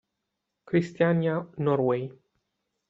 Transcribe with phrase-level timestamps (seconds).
[0.65, 2.09] Christiania Norway.